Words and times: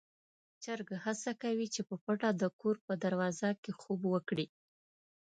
چرګ 0.63 0.89
هڅه 1.03 1.31
کوي 1.41 1.67
چې 1.73 1.81
په 1.89 1.95
پټه 2.03 2.29
د 2.41 2.43
کور 2.59 2.75
په 2.85 2.93
دروازه 3.03 3.49
کې 3.61 3.71
خوب 3.79 4.01
وکړي. 4.13 4.47